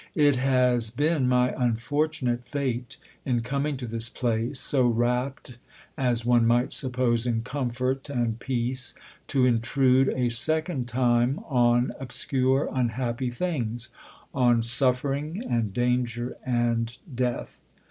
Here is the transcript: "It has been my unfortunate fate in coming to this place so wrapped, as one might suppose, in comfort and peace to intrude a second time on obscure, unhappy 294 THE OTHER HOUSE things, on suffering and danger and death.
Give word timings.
"It 0.15 0.37
has 0.37 0.89
been 0.89 1.29
my 1.29 1.53
unfortunate 1.55 2.47
fate 2.47 2.97
in 3.23 3.41
coming 3.41 3.77
to 3.77 3.85
this 3.85 4.09
place 4.09 4.59
so 4.59 4.87
wrapped, 4.87 5.59
as 5.95 6.25
one 6.25 6.47
might 6.47 6.71
suppose, 6.73 7.27
in 7.27 7.43
comfort 7.43 8.09
and 8.09 8.39
peace 8.39 8.95
to 9.27 9.45
intrude 9.45 10.09
a 10.15 10.29
second 10.31 10.87
time 10.87 11.37
on 11.47 11.91
obscure, 11.99 12.67
unhappy 12.73 13.29
294 13.29 13.29
THE 13.29 13.45
OTHER 13.45 13.61
HOUSE 13.61 13.89
things, 13.89 13.89
on 14.33 14.63
suffering 14.63 15.43
and 15.47 15.71
danger 15.71 16.35
and 16.43 16.97
death. 17.13 17.59